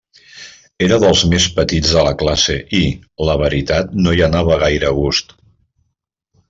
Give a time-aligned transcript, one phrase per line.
[0.85, 2.81] Era dels més petits de la classe i,
[3.29, 5.41] la veritat, no hi anava gaire a gust.